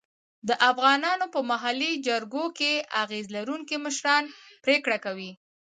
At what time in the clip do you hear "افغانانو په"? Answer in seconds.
0.69-1.39